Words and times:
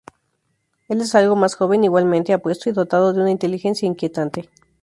Él 0.89 0.99
es 1.01 1.13
algo 1.13 1.35
más 1.35 1.53
joven, 1.53 1.83
igualmente 1.83 2.33
apuesto, 2.33 2.71
y 2.71 2.73
dotado 2.73 3.13
de 3.13 3.21
una 3.21 3.29
inteligencia 3.29 3.85
inquietante. 3.85 4.49